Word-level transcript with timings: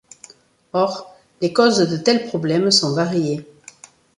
Or, 0.73 1.13
les 1.41 1.53
causes 1.53 1.87
de 1.91 1.95
tels 1.97 2.25
problèmes 2.27 2.71
sont 2.71 2.95
variées. 2.95 3.45